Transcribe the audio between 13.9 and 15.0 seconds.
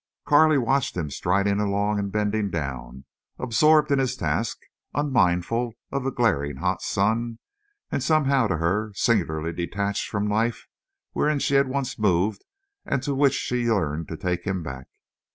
to take him back.